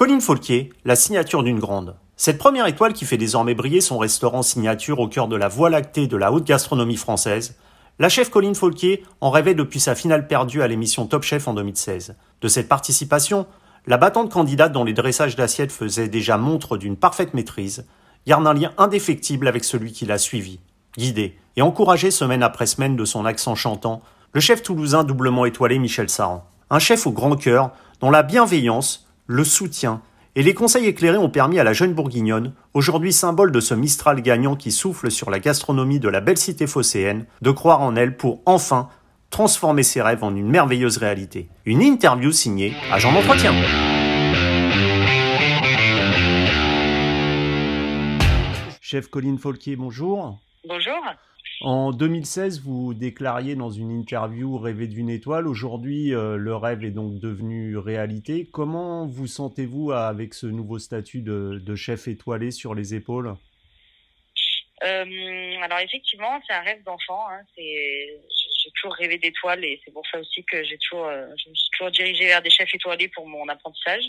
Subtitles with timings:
[0.00, 1.94] Colline Folquier, la signature d'une grande.
[2.16, 5.68] Cette première étoile qui fait désormais briller son restaurant signature au cœur de la voie
[5.68, 7.58] lactée de la haute gastronomie française,
[7.98, 11.52] la chef Colline Folquier en rêvait depuis sa finale perdue à l'émission Top Chef en
[11.52, 12.16] 2016.
[12.40, 13.46] De cette participation,
[13.86, 17.84] la battante candidate dont les dressages d'assiettes faisaient déjà montre d'une parfaite maîtrise,
[18.26, 20.60] garde un lien indéfectible avec celui qui l'a suivi,
[20.96, 24.00] guidé et encouragé semaine après semaine de son accent chantant,
[24.32, 26.48] le chef toulousain doublement étoilé Michel Saran.
[26.70, 30.02] Un chef au grand cœur, dont la bienveillance, le soutien
[30.34, 34.22] et les conseils éclairés ont permis à la jeune bourguignonne, aujourd'hui symbole de ce Mistral
[34.22, 38.16] gagnant qui souffle sur la gastronomie de la belle cité phocéenne, de croire en elle
[38.16, 38.88] pour enfin
[39.30, 41.48] transformer ses rêves en une merveilleuse réalité.
[41.64, 43.54] Une interview signée Agent d'entretien.
[48.80, 50.40] Chef Colline Folquier, bonjour.
[50.66, 50.98] Bonjour.
[51.62, 55.46] En 2016, vous déclariez dans une interview rêver d'une étoile.
[55.46, 58.48] Aujourd'hui, euh, le rêve est donc devenu réalité.
[58.50, 63.34] Comment vous sentez-vous avec ce nouveau statut de, chef étoilé sur les épaules?
[64.84, 67.28] Euh, Alors effectivement, c'est un rêve d'enfant.
[67.28, 67.42] Hein.
[67.58, 71.54] J'ai toujours rêvé d'étoiles et c'est pour ça aussi que j'ai toujours, euh, je me
[71.54, 74.04] suis toujours dirigée vers des chefs étoilés pour mon apprentissage.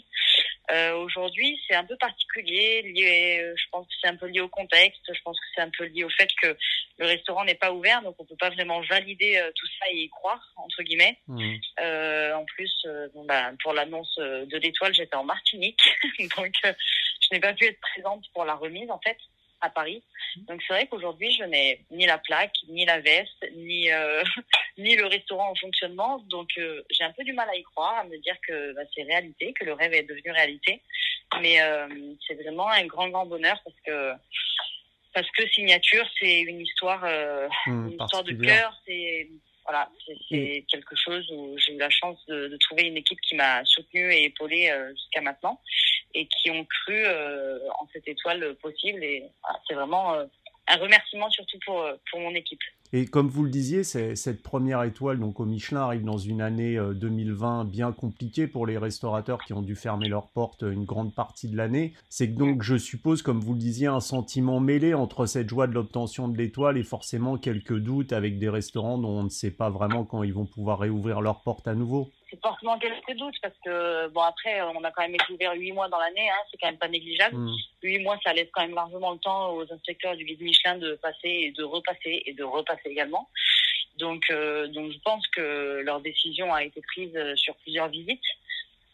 [0.69, 4.41] Euh, Aujourd'hui, c'est un peu particulier, lié, euh, je pense que c'est un peu lié
[4.41, 6.55] au contexte, je pense que c'est un peu lié au fait que
[6.97, 10.03] le restaurant n'est pas ouvert, donc on peut pas vraiment valider euh, tout ça et
[10.03, 11.17] y croire entre guillemets.
[11.27, 11.55] Mmh.
[11.79, 15.81] Euh, en plus, bon, bah, pour l'annonce de l'étoile, j'étais en Martinique,
[16.37, 19.17] donc je n'ai pas pu être présente pour la remise en fait
[19.61, 20.03] à Paris.
[20.47, 24.23] Donc c'est vrai qu'aujourd'hui, je n'ai ni la plaque, ni la veste, ni euh,
[24.77, 26.19] ni le restaurant en fonctionnement.
[26.29, 28.81] Donc euh, j'ai un peu du mal à y croire, à me dire que bah,
[28.93, 30.81] c'est réalité, que le rêve est devenu réalité.
[31.41, 31.87] Mais euh,
[32.27, 34.13] c'est vraiment un grand grand bonheur parce que
[35.13, 37.03] parce que signature, c'est une histoire,
[37.67, 38.73] mmh, une histoire de cœur.
[38.85, 39.29] C'est
[39.63, 39.89] voilà,
[40.27, 43.63] c'est quelque chose où j'ai eu la chance de, de trouver une équipe qui m'a
[43.63, 45.61] soutenue et épaulée jusqu'à maintenant
[46.13, 49.03] et qui ont cru euh, en cette étoile possible.
[49.03, 49.23] Et
[49.67, 50.25] c'est vraiment euh,
[50.67, 52.59] un remerciement surtout pour, euh, pour mon équipe.
[52.93, 56.77] Et comme vous le disiez, cette première étoile donc au Michelin arrive dans une année
[56.77, 61.47] 2020 bien compliquée pour les restaurateurs qui ont dû fermer leurs portes une grande partie
[61.47, 61.93] de l'année.
[62.09, 65.71] C'est donc, je suppose, comme vous le disiez, un sentiment mêlé entre cette joie de
[65.71, 69.69] l'obtention de l'étoile et forcément quelques doutes avec des restaurants dont on ne sait pas
[69.69, 73.53] vraiment quand ils vont pouvoir réouvrir leurs portes à nouveau c'est forcément quelques doutes parce
[73.63, 76.57] que bon après on a quand même été ouvert huit mois dans l'année, hein, c'est
[76.57, 77.35] quand même pas négligeable.
[77.35, 77.55] Mm.
[77.83, 80.95] Huit mois, ça laisse quand même largement le temps aux inspecteurs du guide Michelin de
[80.95, 83.29] passer et de repasser et de repasser également.
[83.97, 88.23] Donc euh, donc je pense que leur décision a été prise euh, sur plusieurs visites.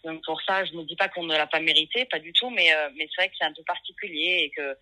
[0.03, 2.49] Donc pour ça, je ne dis pas qu'on ne l'a pas mérité, pas du tout,
[2.49, 4.75] mais euh, mais c'est vrai que c'est un peu particulier et que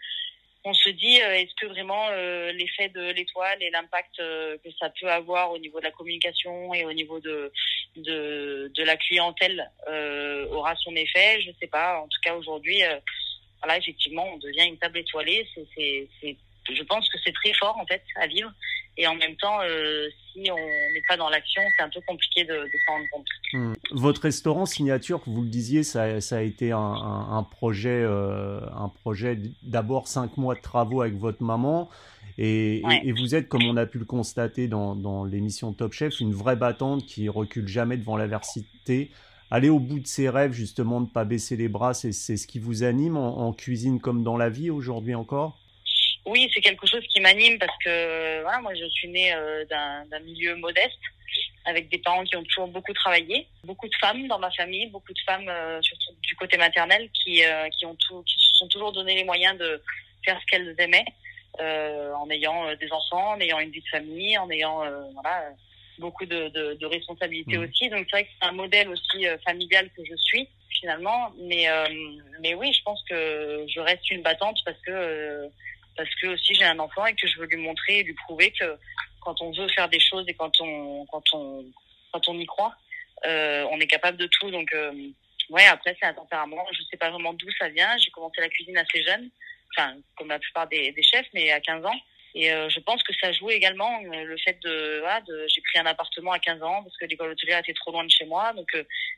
[0.65, 4.69] on se dit euh, est-ce que vraiment euh, l'effet de l'étoile et l'impact euh, que
[4.79, 7.51] ça peut avoir au niveau de la communication et au niveau de
[7.95, 9.71] la clientèle
[10.51, 11.41] aura son effet?
[11.41, 12.01] Je sais pas.
[12.01, 12.81] En tout cas aujourd'hui
[13.61, 15.47] voilà effectivement on devient une table étoilée.
[15.75, 16.37] C'est
[16.71, 18.51] je pense que c'est très fort en fait à vivre
[18.97, 22.45] et en même temps, euh, si on n'est pas dans l'action, c'est un peu compliqué
[22.45, 23.27] de, de s'en rendre compte.
[23.51, 23.73] Hmm.
[23.91, 28.61] Votre restaurant signature, vous le disiez, ça, ça a été un, un, un projet, euh,
[28.73, 31.89] un projet d'abord cinq mois de travaux avec votre maman.
[32.37, 36.19] Et, et, vous êtes, comme on a pu le constater dans, dans l'émission Top Chef,
[36.19, 39.11] une vraie battante qui recule jamais devant l'adversité.
[39.51, 42.47] Aller au bout de ses rêves, justement, de ne pas baisser les bras, c'est ce
[42.47, 45.57] qui vous anime en, en cuisine comme dans la vie aujourd'hui encore?
[46.25, 50.19] Oui, c'est quelque chose qui m'anime parce que voilà, moi je suis née euh, d'un
[50.21, 50.99] milieu modeste
[51.65, 55.13] avec des parents qui ont toujours beaucoup travaillé, beaucoup de femmes dans ma famille, beaucoup
[55.13, 58.67] de femmes euh, surtout du côté maternel qui euh, qui ont tout, qui se sont
[58.67, 59.81] toujours donné les moyens de
[60.23, 61.05] faire ce qu'elles aimaient
[61.57, 64.79] en ayant des enfants, en ayant une vie de famille, en ayant
[65.13, 65.51] voilà
[65.99, 67.63] beaucoup de, de, de responsabilités mmh.
[67.63, 67.89] aussi.
[67.89, 71.65] Donc c'est vrai que c'est un modèle aussi familial que je suis finalement, mais
[72.41, 75.49] mais oui, je pense que je reste une battante parce que
[75.95, 78.51] parce que aussi j'ai un enfant et que je veux lui montrer et lui prouver
[78.51, 78.77] que
[79.21, 81.65] quand on veut faire des choses et quand on quand on
[82.11, 82.73] quand on y croit,
[83.25, 84.49] euh, on est capable de tout.
[84.51, 84.93] Donc euh,
[85.49, 86.65] ouais, après c'est un tempérament.
[86.71, 87.97] Je sais pas vraiment d'où ça vient.
[87.97, 89.29] J'ai commencé la cuisine assez jeune,
[89.75, 91.99] enfin comme la plupart des, chefs, mais à 15 ans.
[92.37, 95.01] Et euh, je pense que ça joue également euh, le fait de,
[95.47, 98.11] j'ai pris un appartement à 15 ans parce que l'école hôtelière était trop loin de
[98.11, 98.67] chez moi, donc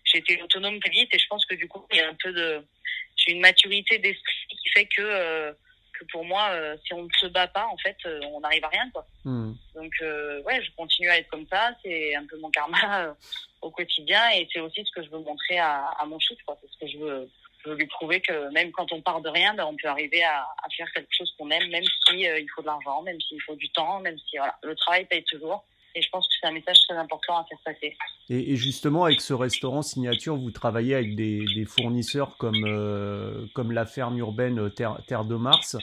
[0.03, 2.15] j'ai été autonome très vite et je pense que du coup il y a un
[2.21, 2.63] peu de
[3.15, 5.55] j'ai une maturité d'esprit qui fait que
[5.97, 8.63] que pour moi, euh, si on ne se bat pas, en fait, euh, on n'arrive
[8.63, 9.05] à rien, quoi.
[9.25, 9.53] Hmm.
[9.75, 11.71] Donc, euh, ouais, je continue à être comme ça.
[11.83, 13.15] C'est un peu mon karma
[13.61, 16.57] au quotidien, et c'est aussi ce que je veux montrer à, à mon chute, quoi.
[16.61, 17.29] Parce que je veux,
[17.63, 20.23] je veux lui prouver que même quand on part de rien, ben, on peut arriver
[20.23, 23.41] à, à faire quelque chose qu'on aime, même si il faut de l'argent, même s'il
[23.41, 25.65] faut du temps, même si voilà, le travail paye toujours.
[25.97, 27.97] Et je pense que c'est un message très important à faire passer.
[28.29, 33.87] Et, justement, avec ce restaurant signature, vous travaillez avec des, fournisseurs comme, euh, comme la
[33.87, 35.75] ferme urbaine Terre, Terre de Mars.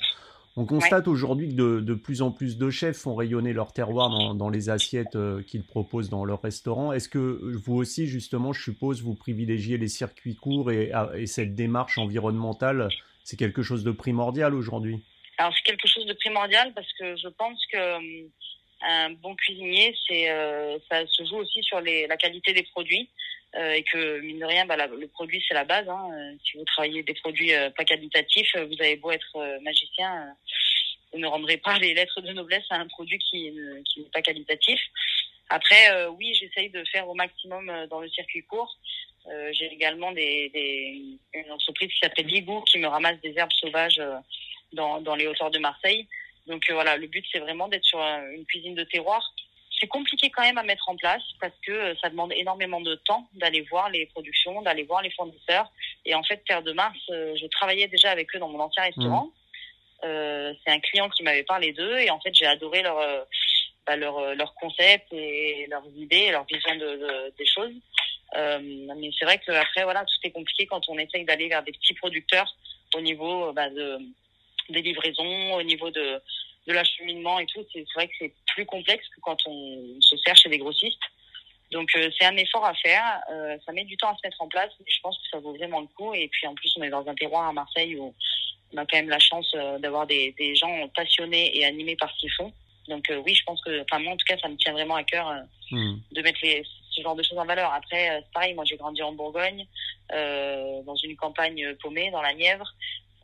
[0.57, 4.49] On constate aujourd'hui que de, plus en plus de chefs font rayonner leur terroir dans,
[4.49, 6.93] les assiettes euh, qu'ils proposent dans leur restaurant.
[6.93, 11.27] Est-ce que vous aussi, justement, je suppose, vous privilégiez les circuits courts et, ah, et
[11.27, 12.89] cette démarche environnementale,
[13.25, 15.03] c'est quelque chose de primordial aujourd'hui?
[15.39, 18.31] Alors c'est quelque chose de primordial parce que je pense que hum,
[18.85, 23.09] un bon cuisinier, c'est euh, ça se joue aussi sur la qualité des produits
[23.57, 25.89] euh, et que mine de rien, bah, le produit c'est la base.
[25.89, 26.11] Hein.
[26.13, 30.35] Euh, si vous travaillez des produits pas qualitatifs, vous avez beau être magicien,
[31.13, 34.81] vous ne rendrez pas les lettres de noblesse à un produit qui, n'est pas qualitatif.
[35.49, 38.77] Après, oui, j'essaye de faire au maximum dans le circuit court.
[39.53, 40.51] J'ai également des,
[41.33, 44.01] une entreprise qui s'appelle Ligou qui me ramasse des herbes sauvages
[44.73, 46.09] dans, dans les hauteurs de Marseille.
[46.46, 49.32] Donc euh, voilà, le but c'est vraiment d'être sur une cuisine de terroir.
[49.81, 52.94] C'est compliqué quand même à mettre en place parce que euh, ça demande énormément de
[52.94, 55.70] temps d'aller voir les productions, d'aller voir les fournisseurs.
[56.05, 58.85] Et en fait, Terre de Mars, euh, je travaillais déjà avec eux dans mon ancien
[58.85, 59.26] restaurant.
[59.26, 59.31] Mmh.
[60.02, 62.99] C'est un client qui m'avait parlé d'eux et en fait j'ai adoré leur
[63.87, 67.73] bah, leur leur concept et leurs idées, leur vision de, de des choses.
[68.37, 71.62] Euh, mais c'est vrai que après voilà tout est compliqué quand on essaye d'aller vers
[71.62, 72.55] des petits producteurs
[72.94, 73.99] au niveau bah, de
[74.71, 76.21] des livraisons, au niveau de,
[76.67, 77.65] de l'acheminement et tout.
[77.73, 81.03] C'est vrai que c'est plus complexe que quand on se sert chez des grossistes.
[81.71, 83.21] Donc euh, c'est un effort à faire.
[83.33, 85.39] Euh, ça met du temps à se mettre en place, mais je pense que ça
[85.41, 86.15] vaut vraiment le coup.
[86.15, 88.15] Et puis en plus, on est dans un terroir à Marseille où
[88.73, 92.13] on a quand même la chance euh, d'avoir des, des gens passionnés et animés par
[92.15, 92.53] ce qu'ils font.
[92.89, 95.05] Donc oui, je pense que, enfin moi en tout cas, ça me tient vraiment à
[95.05, 95.33] cœur
[95.71, 95.95] mmh.
[96.13, 97.73] de mettre les, ce genre de choses en valeur.
[97.73, 99.67] Après, c'est pareil, moi j'ai grandi en Bourgogne,
[100.11, 102.75] dans une campagne paumée, dans la Nièvre.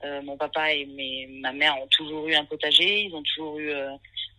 [0.05, 3.59] Euh, mon papa et mes, ma mère ont toujours eu un potager, ils ont toujours
[3.59, 3.91] eu euh,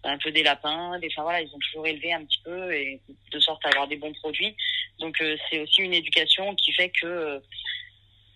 [0.03, 2.99] un peu des lapins, des, enfin voilà, ils ont toujours élevé un petit peu et
[3.31, 4.55] de sorte à avoir des bons produits.
[4.99, 7.41] Donc euh, c'est aussi une éducation qui fait que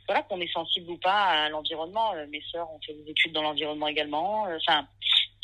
[0.07, 2.13] voilà qu'on est sensible ou pas à l'environnement.
[2.29, 4.47] mes sœurs ont fait des études dans l'environnement également.
[4.55, 4.87] Enfin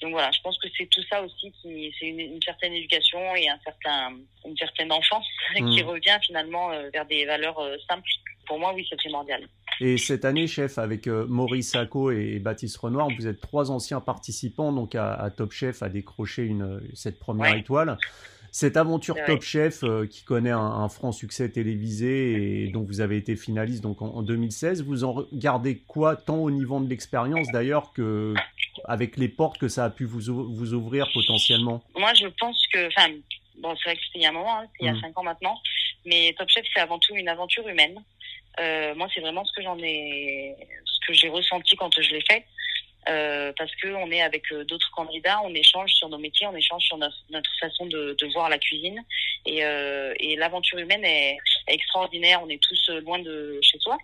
[0.04, 3.50] donc voilà, je pense que c'est tout ça aussi qui c'est une, certaine éducation et
[3.50, 5.26] un certain une certaine enfance
[5.56, 5.88] qui mmh.
[5.88, 8.08] revient finalement vers des valeurs simples.
[8.52, 9.48] Pour moi, oui, c'est primordial.
[9.80, 14.02] Et cette année, chef, avec euh, Maurice Sacco et Baptiste Renoir, vous êtes trois anciens
[14.02, 17.98] participants donc à, Top Chef à décrocher une, cette première étoile.
[18.52, 23.16] Cette aventure Top Chef euh, qui connaît un, franc succès télévisé et dont vous avez
[23.16, 27.94] été finaliste donc en, 2016, vous en regardez quoi tant au niveau de l'expérience d'ailleurs
[27.94, 28.34] que
[28.84, 31.82] avec les portes que ça a pu vous, vous ouvrir potentiellement?
[31.96, 33.14] Moi, je pense que, enfin,
[33.62, 35.00] bon, c'est vrai que c'était il y a un moment, hein, il y a mmh.
[35.00, 35.58] cinq ans maintenant,
[36.06, 37.98] mais Top Chef c'est avant tout une aventure humaine.
[38.60, 40.56] Euh, moi, c'est vraiment ce que j'en ai,
[40.86, 42.46] ce que j'ai ressenti quand je l'ai fait.
[43.10, 46.56] Euh, parce que on est avec euh, d'autres candidats, on échange sur nos métiers, on
[46.56, 47.18] échange sur notre,
[47.60, 49.04] façon de, voir la cuisine.
[49.46, 49.62] Et,
[50.38, 51.38] l'aventure humaine est,
[51.68, 52.42] est, extraordinaire.
[52.44, 53.98] On est tous loin de chez soi,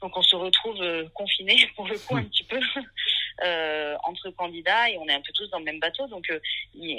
[0.00, 0.82] donc on se retrouve
[1.14, 2.60] confinés pour le coup un petit peu
[4.04, 6.06] entre candidats et on est un peu tous dans le même bateau.
[6.08, 6.30] Donc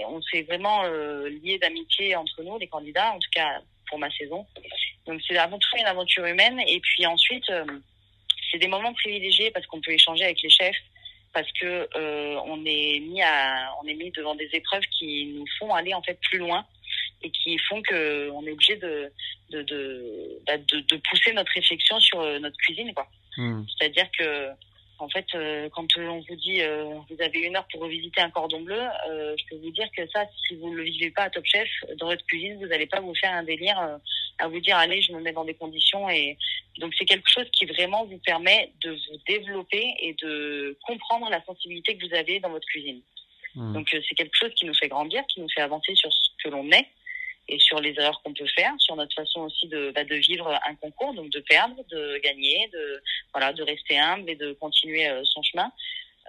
[0.07, 3.61] on s'est vraiment liés d'amitié entre nous, les candidats, en tout cas
[3.95, 4.45] pour ma saison.
[5.07, 6.59] Donc c'est avant tout une aventure humaine.
[6.67, 7.65] Et puis ensuite, euh,
[8.51, 10.75] c'est des moments privilégiés parce qu'on peut échanger avec les chefs,
[11.33, 15.45] parce que euh, on est mis à, on est mis devant des épreuves qui nous
[15.57, 16.65] font aller en fait plus loin
[17.23, 19.11] et qui font que on est obligé de
[19.51, 23.07] de, de, bah, de, de pousser notre réflexion sur euh, notre cuisine quoi.
[23.37, 23.63] Hmm.
[23.69, 24.49] C'est-à-dire que
[24.99, 28.29] en fait, euh, quand on vous dit euh, vous avez une heure pour revisiter un
[28.29, 31.23] cordon bleu, euh, je peux vous dire que ça, si vous ne le vivez pas
[31.23, 33.99] à Top Chef, dans votre cuisine, vous n'allez pas vous faire un délire
[34.37, 36.09] à vous dire allez, je me mets dans des conditions.
[36.09, 36.37] Et
[36.79, 41.43] donc c'est quelque chose qui vraiment vous permet de vous développer et de comprendre la
[41.43, 43.01] sensibilité que vous avez dans votre cuisine.
[43.55, 43.73] Mmh.
[43.73, 46.49] Donc c'est quelque chose qui nous fait grandir, qui nous fait avancer sur ce que
[46.49, 46.87] l'on est
[47.47, 50.75] et sur les erreurs qu'on peut faire, sur notre façon aussi de, bah, vivre un
[50.75, 52.69] concours, donc de perdre, de gagner,
[53.53, 55.71] de rester humble et de continuer euh, son chemin.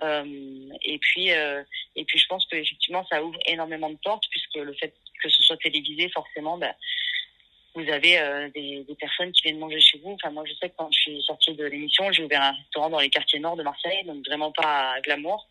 [0.03, 1.63] Euh, et puis euh,
[1.95, 4.93] et puis je pense que effectivement ça ouvre énormément de portes puisque le fait
[5.23, 6.75] que ce soit télévisé forcément bah,
[7.75, 10.13] vous avez des, des, personnes qui viennent manger chez vous.
[10.13, 12.89] Enfin, moi, je sais que quand je suis sortie de l'émission, j'ai ouvert un restaurant
[12.89, 15.47] dans les quartiers nord de Marseille, donc vraiment pas glamour.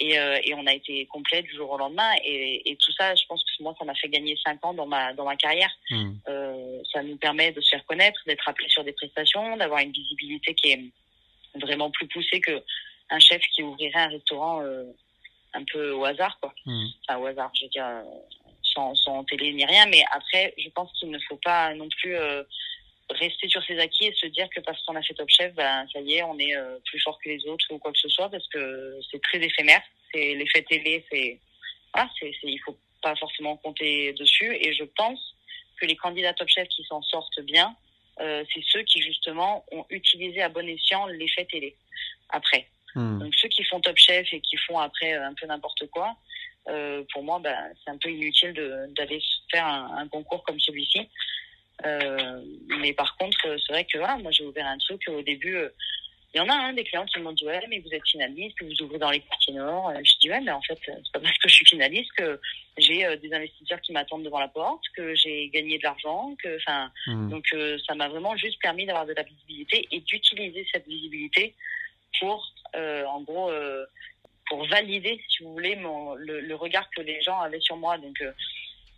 [0.00, 2.10] Et, euh, et on a été complet du jour au lendemain.
[2.24, 4.86] Et, et tout ça, je pense que moi, ça m'a fait gagner cinq ans dans
[4.86, 5.70] ma dans ma carrière.
[5.90, 6.10] Mmh.
[6.28, 9.92] Euh, ça nous permet de se faire connaître, d'être appelé sur des prestations, d'avoir une
[9.92, 10.80] visibilité qui est
[11.60, 12.62] vraiment plus poussée que
[13.10, 14.84] un chef qui ouvrirait un restaurant euh,
[15.54, 16.52] un peu au hasard, quoi.
[16.66, 16.86] Mmh.
[17.08, 18.02] Enfin, au hasard, je veux dire,
[18.62, 19.86] sans, sans télé ni rien.
[19.86, 22.16] Mais après, je pense qu'il ne faut pas non plus
[23.10, 25.86] rester sur ses acquis et se dire que parce qu'on a fait Top Chef, ben
[25.92, 28.08] ça y est, on est euh, plus fort que les autres ou quoi que ce
[28.08, 29.82] soit, parce que c'est très éphémère.
[30.12, 31.38] C'est l'effet télé, c'est
[31.94, 34.56] voilà, c'est il faut pas forcément compter dessus.
[34.60, 35.36] Et je pense
[35.80, 37.74] que les candidats Top Chef qui s'en sortent bien,
[38.20, 41.76] euh, c'est ceux qui justement ont utilisé à bon escient l'effet télé
[42.30, 42.68] après.
[42.94, 43.18] Hmm.
[43.20, 46.16] Donc ceux qui font Top Chef et qui font après un peu n'importe quoi,
[46.68, 48.52] euh, pour moi, ben, c'est un peu inutile
[48.96, 51.08] d'aller faire un, un, concours comme celui-ci.
[51.86, 52.42] Euh,
[52.80, 55.56] mais par contre, c'est vrai que moi j'ai ouvert un truc au début.
[55.56, 55.68] Euh,
[56.34, 58.56] il y en a un des clients qui m'ont dit ouais mais vous êtes finaliste,
[58.62, 59.90] vous ouvrez dans les quartiers nord.
[60.04, 62.38] Je dis ouais mais en fait c'est pas parce que je suis finaliste que
[62.76, 66.56] j'ai euh, des investisseurs qui m'attendent devant la porte, que j'ai gagné de l'argent, que
[66.56, 67.30] enfin hmm.
[67.30, 71.54] donc euh, ça m'a vraiment juste permis d'avoir de la visibilité et d'utiliser cette visibilité
[72.20, 73.50] pour euh, en gros
[74.50, 77.96] pour valider si vous voulez mon le, le, regard que les gens avaient sur moi
[77.96, 78.22] donc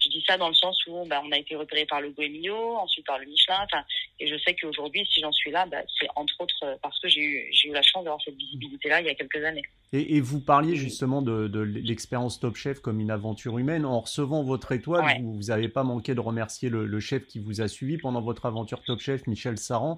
[0.00, 2.76] je dis ça dans le sens où bah, on a été repéré par le Goemio,
[2.76, 3.66] ensuite par le Michelin.
[4.18, 7.20] Et je sais qu'aujourd'hui, si j'en suis là, bah, c'est entre autres parce que j'ai
[7.20, 9.64] eu, j'ai eu la chance d'avoir cette visibilité-là il y a quelques années.
[9.92, 13.84] Et, et vous parliez justement de, de l'expérience Top Chef comme une aventure humaine.
[13.84, 17.60] En recevant votre étoile, vous n'avez pas manqué de remercier le, le, chef qui vous
[17.60, 19.96] a suivi pendant votre aventure Top Chef, Michel Saran.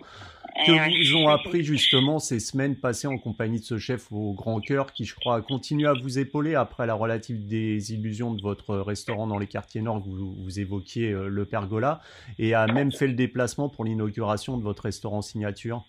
[0.67, 4.33] Eh que vous ont appris justement ces semaines passées en compagnie de ce chef au
[4.33, 8.77] grand cœur qui, je crois, continue à vous épauler après la relative désillusion de votre
[8.77, 12.01] restaurant dans les quartiers nord que vous, vous évoquiez, euh, le Pergola,
[12.39, 15.85] et a même fait le déplacement pour l'inauguration de votre restaurant signature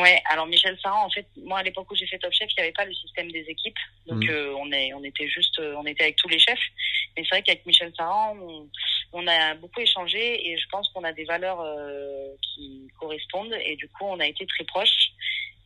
[0.00, 2.54] Ouais, alors Michel Saran, en fait, moi à l'époque où j'ai fait Top Chef, il
[2.56, 4.30] n'y avait pas le système des équipes, donc mmh.
[4.30, 6.60] euh, on est, on était juste, euh, on était avec tous les chefs.
[7.16, 8.68] Mais c'est vrai qu'avec Michel Saran, on,
[9.12, 13.76] on, a beaucoup échangé et je pense qu'on a des valeurs euh, qui correspondent et
[13.76, 15.10] du coup on a été très proches.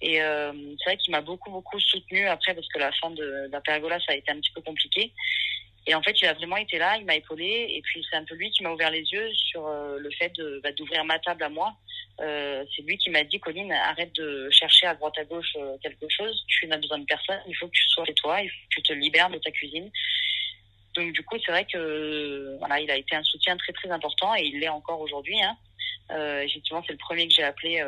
[0.01, 3.49] Et euh, c'est vrai qu'il m'a beaucoup beaucoup soutenu après parce que la fin de,
[3.51, 5.13] la pergola ça a été un petit peu compliqué.
[5.87, 8.25] Et en fait, il a vraiment été là, il m'a épaulé, et puis c'est un
[8.25, 11.43] peu lui qui m'a ouvert les yeux sur euh, le fait bah, d'ouvrir ma table
[11.43, 11.75] à moi.
[12.21, 15.77] Euh, c'est lui qui m'a dit, Colline, arrête de chercher à droite à gauche euh,
[15.83, 16.45] quelque chose.
[16.47, 17.41] Tu n'as besoin de personne.
[17.49, 18.41] Il faut que tu sois chez toi.
[18.41, 19.91] Il faut que tu te libères de ta cuisine.
[20.95, 24.37] Donc du coup, c'est vrai que voilà, il a été un soutien très très important
[24.37, 25.41] et il l'est encore aujourd'hui.
[25.43, 25.57] Hein.
[26.45, 27.83] Effectivement, c'est le premier que j'ai appelé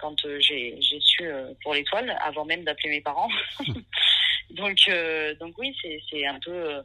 [0.00, 1.30] quand j'ai j'ai su
[1.62, 3.28] pour l'étoile, avant même d'appeler mes parents.
[4.50, 4.78] donc
[5.40, 6.82] donc oui, c'est c'est un peu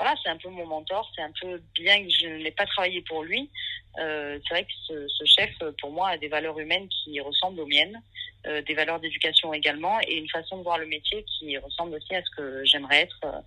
[0.00, 1.10] voilà, c'est un peu mon mentor.
[1.14, 3.50] C'est un peu bien que je n'ai pas travaillé pour lui.
[3.98, 7.66] Euh, c'est vrai que ce, chef, pour moi, a des valeurs humaines qui ressemblent aux
[7.66, 8.00] miennes,
[8.46, 12.14] euh, des valeurs d'éducation également, et une façon de voir le métier qui ressemble aussi
[12.14, 13.40] à ce que j'aimerais être euh,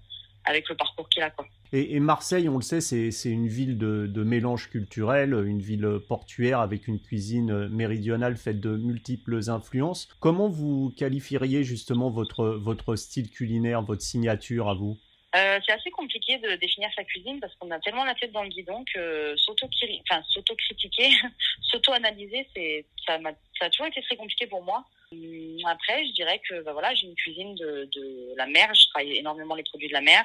[0.46, 1.34] avec le parcours qu'il a.
[1.72, 6.88] Et, Marseille, on le sait, c'est une ville de, mélange culturel, une ville portuaire avec
[6.88, 10.08] une cuisine méridionale faite de multiples influences.
[10.20, 15.00] Comment vous qualifieriez justement votre style culinaire, votre signature à vous?
[15.36, 18.44] Euh, c'est assez compliqué de définir sa cuisine parce qu'on a tellement la tête dans
[18.44, 20.22] le guidon que s'auto-critiquer, enfin,
[21.72, 23.20] s'auto-analyser, c'est, ça,
[23.62, 24.86] a toujours été très compliqué pour moi.
[25.12, 28.88] Hum, après, je dirais que bah voilà, j'ai une cuisine de, de la mer, je
[28.90, 30.24] travaille énormément les produits de la mer.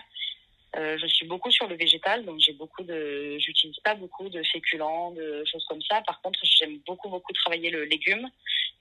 [0.77, 4.43] Euh, je suis beaucoup sur le végétal, donc j'ai beaucoup de, j'utilise pas beaucoup de
[4.43, 6.03] féculents, de choses comme ça.
[6.03, 8.29] Par contre, j'aime beaucoup beaucoup travailler le légume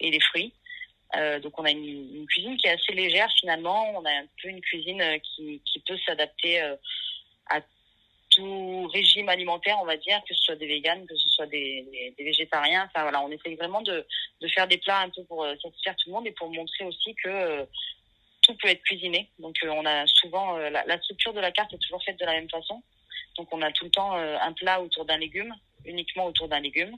[0.01, 0.53] et les fruits.
[1.15, 3.91] Euh, donc on a une, cuisine qui est assez légère finalement.
[3.97, 6.75] On a un peu une cuisine euh, qui, peut s'adapter euh,
[7.49, 7.61] à
[8.31, 12.13] tout régime alimentaire, on va dire, que ce soit des véganes, que ce soit des,
[12.19, 12.85] végétariens.
[12.87, 14.05] Enfin voilà, on essaye vraiment de,
[14.41, 17.15] de, faire des plats un peu pour satisfaire tout le monde et pour montrer aussi
[17.23, 17.65] que
[18.41, 19.29] tout peut être cuisiné.
[19.39, 22.33] Donc on a souvent la, la, structure de la carte est toujours faite de la
[22.33, 22.83] même façon.
[23.37, 26.97] Donc on a tout le temps un plat autour d'un légume, uniquement autour d'un légume.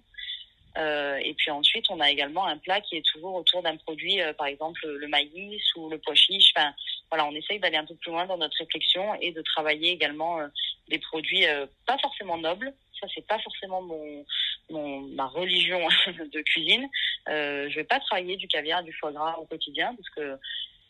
[0.78, 4.22] Euh, et puis ensuite, on a également un plat qui est toujours autour d'un produit,
[4.22, 6.52] euh, par exemple le maïs ou le pois chiche.
[6.56, 6.74] Enfin,
[7.10, 10.40] voilà, on essaye d'aller un peu plus loin dans notre réflexion et de travailler également
[10.40, 10.48] euh,
[10.88, 11.46] des produits
[11.86, 12.74] pas forcément nobles.
[13.00, 16.88] Ça, c'est pas forcément mon, ma religion de cuisine.
[17.28, 20.40] je vais pas travailler du caviar, du foie gras au quotidien parce que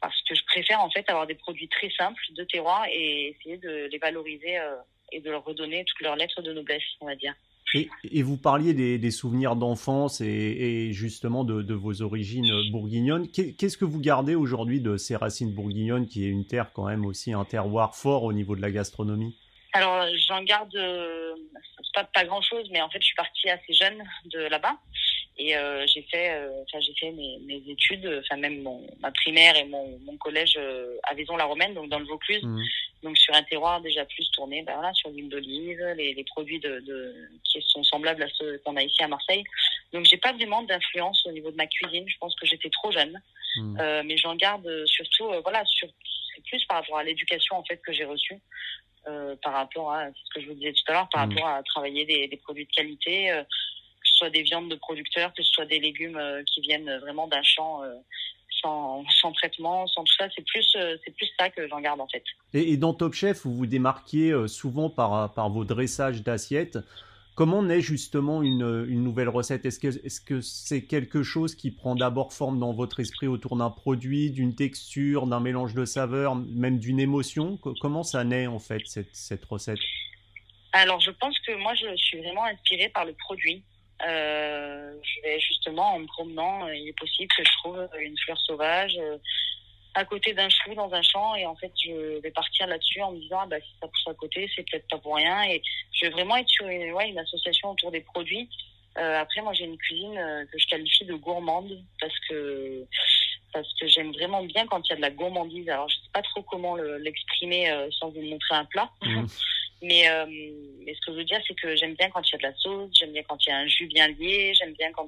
[0.02, 3.58] parce que je préfère en fait avoir des produits très simples de terroir et essayer
[3.58, 4.58] de les valoriser
[5.12, 7.34] et de leur redonner toutes leurs lettres de noblesse, on va dire.
[7.76, 13.30] Et, vous parliez des, souvenirs d'enfance et, justement de, vos origines bourguignonnes.
[13.30, 17.06] Qu'est-ce que vous gardez aujourd'hui de ces racines bourguignonnes, qui est une terre quand même
[17.06, 19.36] aussi un terroir fort au niveau de la gastronomie?
[19.74, 21.36] Alors j'en garde euh,
[21.94, 24.78] pas, pas grand-chose, mais en fait je suis partie assez jeune de là-bas.
[25.40, 26.50] Et euh, j'ai fait, euh,
[26.82, 30.98] j'ai fait mes, mes études, enfin même mon, ma primaire et mon, mon collège euh,
[31.04, 32.62] à Vaison-la-Romaine, donc dans le Vaucluse, mmh.
[33.03, 36.60] Donc sur un terroir déjà plus tourné, ben voilà, sur l'huile d'olive, les, les produits
[36.60, 39.44] de, de, qui sont semblables à ceux qu'on a ici à Marseille.
[39.94, 42.06] Donc j'ai pas vraiment d'influence au niveau de ma cuisine.
[42.08, 43.22] Je pense que j'étais trop jeune,
[43.56, 43.79] mmh.
[43.79, 45.88] euh, mais j'en garde surtout, euh, voilà, sur
[46.36, 48.39] c'est plus par rapport à l'éducation en fait que j'ai reçue.
[49.08, 51.32] Euh, par rapport à ce que je vous disais tout à l'heure, par mmh.
[51.32, 53.44] rapport à travailler des, des produits de qualité, euh,
[54.03, 57.82] soit des viandes de producteurs, que ce soit des légumes qui viennent vraiment d'un champ.
[58.66, 60.28] Euh, sans, sans traitement, sans tout ça.
[60.36, 60.75] C'est plus,
[61.06, 62.24] c'est plus ça que j'en garde en fait.
[62.54, 66.78] Et, et, dans Top Chef, vous vous démarquiez souvent par, par vos dressages d'assiettes.
[67.36, 69.66] Comment naît justement une, une nouvelle recette?
[69.66, 73.56] Est-ce que est-ce que c'est quelque chose qui prend d'abord forme dans votre esprit autour
[73.56, 77.58] d'un produit, d'une texture, d'un mélange de saveurs, même d'une émotion?
[77.80, 79.80] Comment ça naît en fait cette, cette recette?
[80.74, 83.63] Alors je pense que moi je suis vraiment inspirée par le produit.
[84.08, 88.39] Euh, je vais justement en me promenant, il est possible que je trouve une fleur
[88.39, 88.98] sauvage.
[88.98, 89.18] Euh,
[89.96, 93.12] à côté d'un chou dans un champ et en fait je vais partir là-dessus en
[93.12, 95.62] me disant ah, bah si ça pousse à côté c'est peut-être pas pour rien et
[95.91, 98.50] je vais vraiment être sur une, ouais, une association autour des produits
[98.98, 102.86] euh, après moi j'ai une cuisine euh, que je qualifie de gourmande parce que
[103.51, 106.12] parce que j'aime vraiment bien quand il y a de la gourmandise alors je sais
[106.13, 109.25] pas trop comment l'exprimer euh, sans vous montrer un plat mmh.
[109.82, 110.26] mais euh,
[110.86, 112.44] mais ce que je veux dire c'est que j'aime bien quand il y a de
[112.44, 115.08] la sauce j'aime bien quand il y a un jus bien lié j'aime bien quand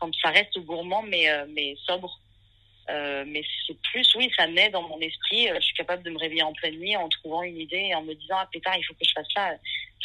[0.00, 2.20] quand ça reste gourmand mais mais sobre
[2.88, 5.48] euh, mais c'est plus, oui, ça naît dans mon esprit.
[5.50, 7.94] Euh, je suis capable de me réveiller en pleine nuit en trouvant une idée et
[7.94, 9.54] en me disant ah pétard, il faut que je fasse ça.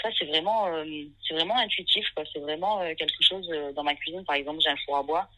[0.01, 0.85] Ça c'est vraiment, euh,
[1.27, 2.23] c'est vraiment intuitif quoi.
[2.33, 4.23] C'est vraiment quelque chose dans ma cuisine.
[4.25, 5.29] Par exemple, j'ai un four à bois.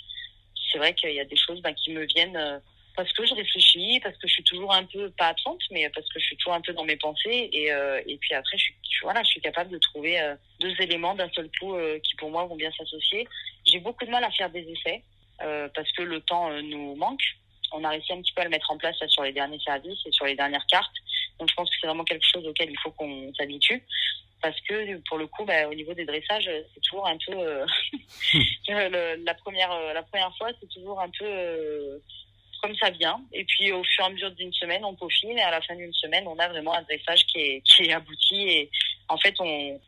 [0.72, 2.62] C'est vrai qu'il y a des choses ben, qui me viennent
[2.96, 6.08] parce que je réfléchis, parce que je suis toujours un peu pas absente, mais parce
[6.10, 7.50] que je suis toujours un peu dans mes pensées.
[7.52, 10.20] Et, et puis après, je suis, voilà, je suis capable de trouver
[10.60, 13.28] deux éléments d'un seul coup qui pour moi vont bien s'associer.
[13.66, 15.04] J'ai beaucoup de mal à faire des essais.
[15.42, 17.24] Euh, parce que le temps euh, nous manque.
[17.72, 19.60] On a réussi un petit peu à le mettre en place là, sur les derniers
[19.60, 20.96] services et sur les dernières cartes.
[21.40, 23.84] Donc je pense que c'est vraiment quelque chose auquel il faut qu'on s'habitue.
[24.42, 27.66] Parce que pour le coup, bah, au niveau des dressages, c'est toujours un peu euh,
[29.26, 32.00] la première la première fois, c'est toujours un peu
[32.63, 33.20] comme ça vient.
[33.34, 35.75] Et puis au fur et à mesure d'une semaine, on peaufine et à la fin
[35.75, 38.36] d'une semaine, on a vraiment un dressage qui est, qui est abouti.
[38.36, 38.72] Et
[39.10, 39.36] en fait,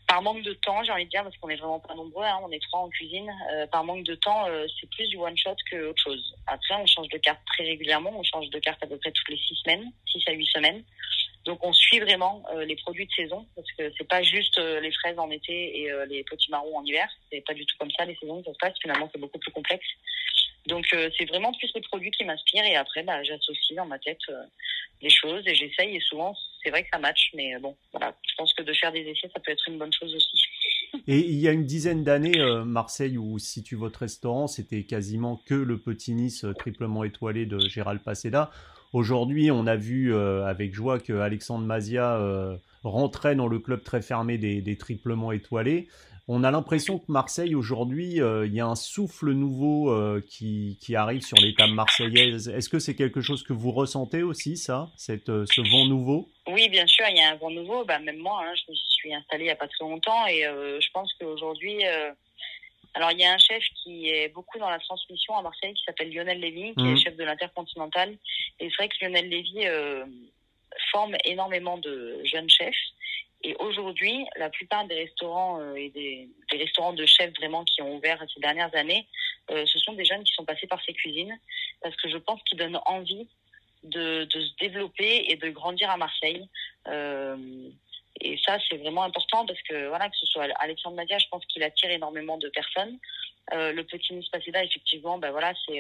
[0.08, 2.38] par manque de temps, j'ai envie de dire, parce qu'on est vraiment pas nombreux, hein,
[2.44, 5.38] on est trois en cuisine, euh, par manque de temps, euh, c'est plus du one
[5.38, 6.36] shot que autre chose.
[6.48, 9.30] Après, on change de carte très régulièrement, on change de carte à peu près toutes
[9.30, 10.84] les six semaines, six à huit semaines.
[11.46, 14.92] Donc on suit vraiment euh, les produits de saison parce que c'est pas juste les
[14.92, 17.08] fraises en été et les petits marrons en hiver.
[17.32, 18.74] C'est pas du tout comme ça les saisons ça se passe.
[18.82, 19.86] Finalement c'est beaucoup plus complexe.
[20.68, 24.00] Donc euh, c'est vraiment plus les produits qui m'inspirent et après bah, j'associe dans ma
[24.00, 24.44] tête euh,
[25.02, 28.16] les choses et j'essaye et souvent c'est vrai que ça match mais euh, bon voilà
[28.28, 30.42] je pense que de faire des essais ça peut être une bonne chose aussi.
[31.08, 35.54] Et il y a une dizaine d'années, Marseille, où situe votre restaurant, c'était quasiment que
[35.54, 38.50] le petit Nice triplement étoilé de Gérald Paseda.
[38.94, 42.18] Aujourd'hui, on a vu avec joie que Alexandre Mazia
[42.86, 45.88] rentrait dans le club très fermé des, des triplements étoilés.
[46.28, 50.80] On a l'impression que Marseille aujourd'hui, euh, il y a un souffle nouveau euh, qui,
[50.82, 52.50] qui, arrive sur les tables marseillaises.
[52.50, 56.28] Est-ce que c'est quelque chose que vous ressentez aussi, ça, cette, euh, ce vent nouveau?
[56.48, 57.86] Oui, bien sûr, il y a un vent nouveau.
[57.86, 60.42] Bah, même moi, hein, je me suis installée il n'y a pas très longtemps et
[60.42, 61.84] je pense qu'aujourd'hui,
[62.96, 65.84] alors il y a un chef qui est beaucoup dans la transmission à Marseille qui
[65.86, 66.98] s'appelle Lionel Lévy, qui est mmh.
[66.98, 68.18] chef de l'Intercontinental.
[68.60, 69.68] Et c'est vrai que Lionel Lévy
[70.92, 72.76] forme énormément de jeunes chefs.
[73.44, 77.96] Et aujourd'hui, la plupart des restaurants euh, et des, restaurants de chefs vraiment qui ont
[77.96, 79.08] ouvert ces dernières années,
[79.52, 81.38] euh, ce sont des jeunes qui sont passés par ces cuisines
[81.82, 83.28] parce que je pense qu'ils donnent envie
[83.84, 86.50] de, de, se développer et de grandir à Marseille.
[86.88, 87.70] Euh,
[88.22, 91.46] et ça, c'est vraiment important parce que voilà, que ce soit Alexandre Madia, je pense
[91.46, 92.98] qu'il attire énormément de personnes.
[93.52, 95.80] Le petit Nice Paseda, effectivement, ben voilà, c'est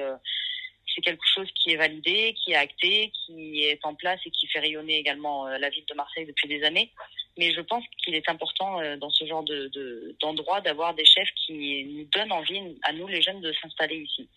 [0.96, 4.48] c'est quelque chose qui est validé, qui est acté, qui est en place et qui
[4.48, 6.92] fait rayonner également euh, la ville de Marseille depuis des années.
[7.38, 11.30] Mais je pense qu'il est important euh, dans ce genre de, d'endroit d'avoir des chefs
[11.46, 14.30] qui nous donnent envie, à nous les jeunes, de s'installer ici.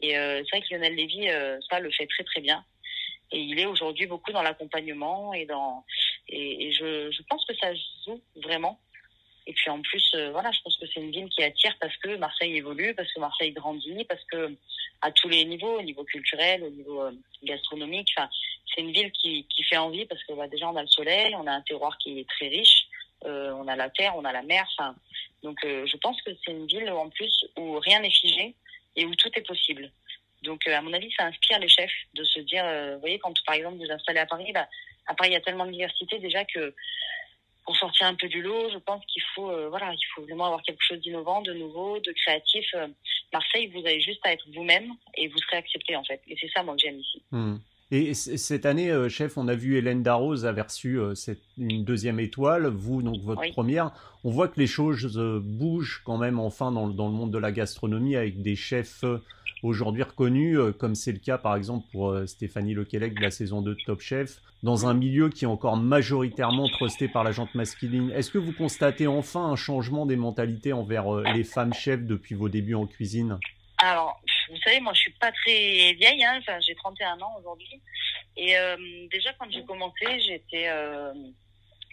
[0.00, 1.28] Et euh, c'est vrai que Lionel Lévy,
[1.68, 2.64] ça le fait très très bien.
[3.30, 5.84] Et il est aujourd'hui beaucoup dans l'accompagnement et dans
[6.28, 7.74] et, je pense que ça
[8.06, 8.80] joue vraiment
[9.48, 11.96] et puis en plus, euh, voilà, je pense que c'est une ville qui attire parce
[11.96, 14.54] que Marseille évolue, parce que Marseille grandit, parce que
[15.00, 18.14] à tous les niveaux, au niveau culturel, au niveau euh, gastronomique,
[18.66, 21.34] c'est une ville qui, qui fait envie parce que bah, déjà on a le soleil,
[21.34, 22.88] on a un terroir qui est très riche,
[23.24, 24.66] euh, on a la terre, on a la mer,
[25.42, 28.54] donc je pense que c'est une ville en plus où rien n'est figé
[28.96, 29.90] et où tout est possible.
[30.42, 33.54] Donc à mon avis, ça inspire les chefs de se dire, vous voyez, quand par
[33.54, 34.68] exemple vous installez à Paris, bah,
[35.06, 36.74] à Paris il y a tellement de diversité déjà que
[37.68, 40.46] pour sortir un peu du lot, je pense qu'il faut, euh, voilà, il faut vraiment
[40.46, 42.64] avoir quelque chose d'innovant, de nouveau, de créatif.
[42.74, 42.86] Euh,
[43.30, 46.18] Marseille, vous avez juste à être vous-même et vous serez accepté en fait.
[46.28, 47.22] Et c'est ça moi que j'aime ici.
[47.30, 47.56] Hmm.
[47.90, 52.20] Et cette année, euh, chef, on a vu Hélène Darroze avoir reçu cette, une deuxième
[52.20, 53.92] étoile, vous donc votre première.
[54.24, 57.52] On voit que les choses bougent quand même enfin dans, dans, le monde de la
[57.52, 59.04] gastronomie avec des chefs
[59.62, 63.30] aujourd'hui reconnus, euh, comme c'est le cas par exemple pour euh, Stéphanie Lequelec de la
[63.30, 67.32] saison 2 de Top Chef, dans un milieu qui est encore majoritairement trusté par la
[67.32, 68.10] jante masculine.
[68.10, 72.34] Est-ce que vous constatez enfin un changement des mentalités envers euh, les femmes chefs depuis
[72.34, 73.38] vos débuts en cuisine?
[73.78, 76.24] Alors, vous savez, moi, je suis pas très vieille.
[76.24, 77.80] Hein, j'ai 31 ans aujourd'hui.
[78.36, 78.54] Et
[79.10, 80.68] déjà, quand j'ai commencé, j'étais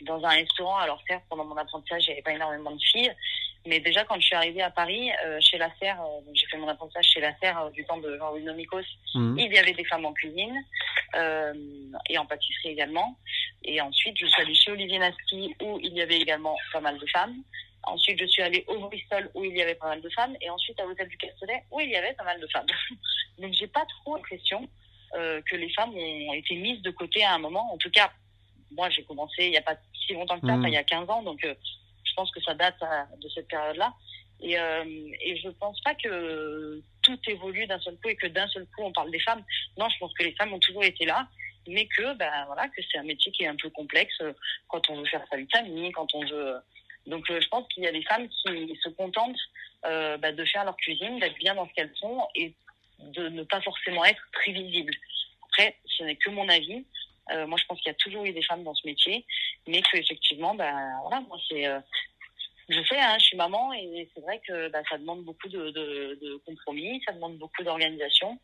[0.02, 0.78] dans un restaurant.
[0.78, 3.12] Alors certes, pendant mon apprentissage, il n'y avait pas énormément de filles.
[3.66, 6.58] Mais déjà, quand je suis arrivée à Paris, euh, chez La Serre, euh, j'ai fait
[6.58, 8.84] mon apprentissage chez La Serre euh, du temps de Jean-Louis Nomikos,
[9.16, 9.40] Mhm.
[9.40, 10.56] il y avait des femmes en cuisine
[12.10, 13.18] et en pâtisserie également.
[13.64, 17.00] Et ensuite, je suis allée chez Olivier Nasty, où il y avait également pas mal
[17.00, 17.36] de femmes.
[17.84, 20.36] Ensuite, je suis allée au Bristol, où il y avait pas mal de femmes.
[20.42, 22.66] Et ensuite, à l'hôtel du Castellet, où il y avait pas mal de femmes.
[23.40, 24.68] donc, j'ai pas trop l'impression
[25.14, 27.72] que les femmes ont été mises de côté à un moment.
[27.74, 28.12] En tout cas,
[28.72, 30.68] moi, j'ai commencé il n'y a pas si longtemps que ça, Mhm.
[30.68, 31.22] il y a 15 ans.
[31.24, 31.48] Donc,
[32.16, 33.94] pense que ça date euh, de cette période-là.
[34.42, 34.84] Et, euh,
[35.22, 38.84] et je pense pas que tout évolue d'un seul coup et que d'un seul coup
[38.84, 39.44] on parle des femmes.
[39.78, 41.28] Non, je pense que les femmes ont toujours été là,
[41.68, 44.34] mais que ben voilà que c'est un métier qui est un peu complexe euh,
[44.68, 46.58] quand on veut faire sa famille, quand on veut.
[47.08, 49.40] Donc je pense qu'il y a des femmes qui se contentent
[49.84, 52.52] ben, de faire leur cuisine, d'être bien dans ce qu'elles font et
[53.00, 54.94] de ne pas forcément être très visibles.
[55.44, 56.84] Après, ce n'est que mon avis.
[57.48, 59.24] Moi, je pense qu'il y a toujours eu des femmes dans ce métier,
[59.68, 60.74] mais que effectivement, ben
[61.04, 61.66] voilà, moi c'est
[62.70, 65.70] je sais, hein, je suis maman et c'est vrai que bah, ça demande beaucoup de,
[65.70, 68.40] de, de compromis, ça demande beaucoup d'organisation.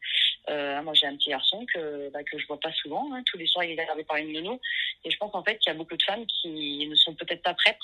[0.50, 3.10] Euh, moi, j'ai un petit garçon que bah, que je vois pas souvent.
[3.14, 3.24] Hein.
[3.26, 4.60] Tous les soirs, il est regardé par une nounou.
[5.04, 7.42] Et je pense en fait qu'il y a beaucoup de femmes qui ne sont peut-être
[7.42, 7.78] pas prêtes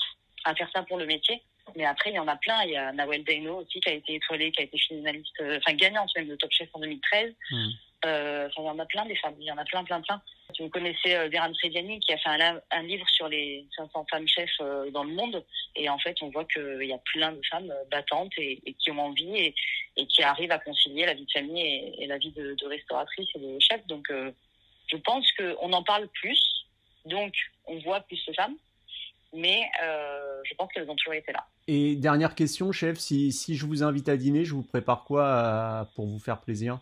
[0.44, 1.42] à faire ça pour le métier.
[1.76, 2.62] Mais après, il y en a plein.
[2.64, 5.58] Il y a Nawel Daino aussi qui a été étoilée, qui a été finaliste, euh,
[5.58, 7.34] enfin gagnante même de Top Chef en 2013.
[7.50, 7.72] Mhm.
[8.04, 9.34] Euh, enfin, il y en a plein des femmes.
[9.38, 10.22] Il y en a plein, plein, plein.
[10.58, 14.06] Si vous connaissez euh, Véran Frediani qui a fait un, un livre sur les 500
[14.10, 15.44] femmes chefs euh, dans le monde.
[15.76, 18.72] Et en fait, on voit qu'il y a plein de femmes euh, battantes et, et
[18.72, 19.54] qui ont envie et,
[19.96, 22.66] et qui arrivent à concilier la vie de famille et, et la vie de, de
[22.66, 23.86] restauratrice et de chef.
[23.86, 24.32] Donc, euh,
[24.88, 26.42] je pense qu'on en parle plus.
[27.04, 27.34] Donc,
[27.66, 28.56] on voit plus de femmes.
[29.32, 31.46] Mais euh, je pense qu'elles ont toujours été là.
[31.68, 35.24] Et dernière question, chef, si, si je vous invite à dîner, je vous prépare quoi
[35.24, 36.80] euh, pour vous faire plaisir?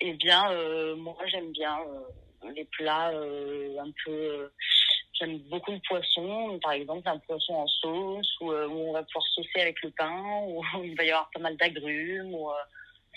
[0.00, 2.00] Eh bien, euh, moi, j'aime bien euh,
[2.54, 4.10] les plats euh, un peu.
[4.10, 4.48] euh,
[5.14, 9.02] J'aime beaucoup le poisson, par exemple, un poisson en sauce, où, euh, où on va
[9.04, 12.48] pouvoir saucer avec le pain, où il va y avoir pas mal d'agrumes, où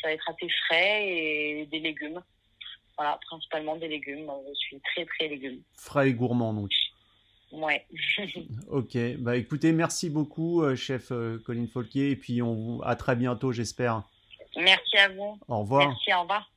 [0.02, 2.22] ça va être assez frais et des légumes.
[2.98, 4.30] Voilà, principalement des légumes.
[4.48, 5.62] Je suis très, très légumes.
[5.78, 6.72] Frais et gourmand, donc.
[7.52, 7.86] Ouais.
[8.70, 11.12] Ok, bah écoutez, merci beaucoup, chef
[11.46, 14.04] Colin Folquier, et puis on, à très bientôt, j'espère.
[14.58, 15.40] Merci à vous.
[15.48, 15.88] Au revoir.
[15.88, 16.50] Merci, au revoir.